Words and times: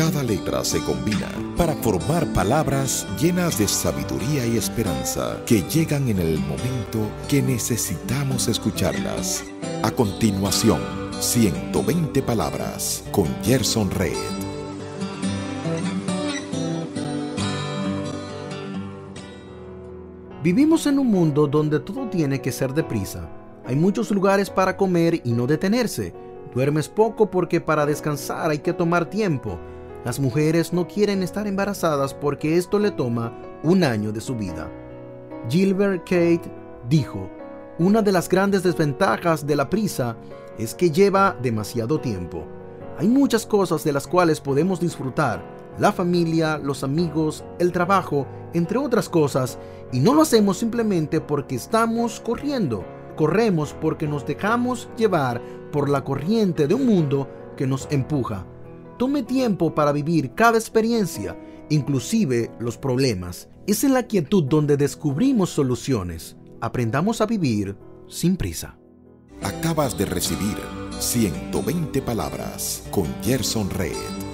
Cada 0.00 0.22
letra 0.22 0.64
se 0.64 0.82
combina 0.82 1.28
para 1.58 1.74
formar 1.74 2.26
palabras 2.32 3.06
llenas 3.20 3.58
de 3.58 3.68
sabiduría 3.68 4.46
y 4.46 4.56
esperanza 4.56 5.42
que 5.44 5.60
llegan 5.60 6.08
en 6.08 6.18
el 6.20 6.38
momento 6.38 7.06
que 7.28 7.42
necesitamos 7.42 8.48
escucharlas. 8.48 9.44
A 9.82 9.90
continuación, 9.90 10.80
120 11.20 12.22
palabras 12.22 13.04
con 13.12 13.26
Gerson 13.42 13.90
Red. 13.90 14.16
Vivimos 20.42 20.86
en 20.86 20.98
un 20.98 21.08
mundo 21.08 21.46
donde 21.46 21.78
todo 21.78 22.08
tiene 22.08 22.40
que 22.40 22.52
ser 22.52 22.72
deprisa. 22.72 23.28
Hay 23.66 23.76
muchos 23.76 24.10
lugares 24.10 24.48
para 24.48 24.78
comer 24.78 25.20
y 25.24 25.32
no 25.32 25.46
detenerse. 25.46 26.14
Duermes 26.54 26.88
poco 26.88 27.30
porque 27.30 27.60
para 27.60 27.84
descansar 27.84 28.50
hay 28.50 28.60
que 28.60 28.72
tomar 28.72 29.04
tiempo. 29.04 29.58
Las 30.04 30.18
mujeres 30.18 30.72
no 30.72 30.88
quieren 30.88 31.22
estar 31.22 31.46
embarazadas 31.46 32.14
porque 32.14 32.56
esto 32.56 32.78
le 32.78 32.90
toma 32.90 33.36
un 33.62 33.84
año 33.84 34.12
de 34.12 34.20
su 34.22 34.34
vida. 34.34 34.70
Gilbert 35.48 36.04
Kate 36.04 36.50
dijo, 36.88 37.28
una 37.78 38.00
de 38.00 38.12
las 38.12 38.28
grandes 38.28 38.62
desventajas 38.62 39.46
de 39.46 39.56
la 39.56 39.68
prisa 39.68 40.16
es 40.58 40.74
que 40.74 40.90
lleva 40.90 41.36
demasiado 41.42 42.00
tiempo. 42.00 42.44
Hay 42.98 43.08
muchas 43.08 43.46
cosas 43.46 43.84
de 43.84 43.92
las 43.92 44.06
cuales 44.06 44.40
podemos 44.40 44.80
disfrutar, 44.80 45.42
la 45.78 45.92
familia, 45.92 46.58
los 46.58 46.82
amigos, 46.82 47.44
el 47.58 47.72
trabajo, 47.72 48.26
entre 48.52 48.78
otras 48.78 49.08
cosas, 49.08 49.58
y 49.92 50.00
no 50.00 50.14
lo 50.14 50.22
hacemos 50.22 50.58
simplemente 50.58 51.20
porque 51.20 51.56
estamos 51.56 52.20
corriendo. 52.20 52.84
Corremos 53.16 53.74
porque 53.80 54.06
nos 54.06 54.26
dejamos 54.26 54.88
llevar 54.96 55.42
por 55.72 55.88
la 55.88 56.04
corriente 56.04 56.66
de 56.66 56.74
un 56.74 56.86
mundo 56.86 57.28
que 57.56 57.66
nos 57.66 57.86
empuja. 57.90 58.46
Tome 59.00 59.22
tiempo 59.22 59.74
para 59.74 59.92
vivir 59.92 60.34
cada 60.34 60.58
experiencia, 60.58 61.34
inclusive 61.70 62.50
los 62.60 62.76
problemas. 62.76 63.48
Es 63.66 63.82
en 63.82 63.94
la 63.94 64.02
quietud 64.02 64.44
donde 64.44 64.76
descubrimos 64.76 65.48
soluciones. 65.48 66.36
Aprendamos 66.60 67.22
a 67.22 67.26
vivir 67.26 67.78
sin 68.10 68.36
prisa. 68.36 68.78
Acabas 69.40 69.96
de 69.96 70.04
recibir 70.04 70.58
120 70.98 72.02
palabras 72.02 72.86
con 72.90 73.06
Gerson 73.22 73.70
Red. 73.70 74.29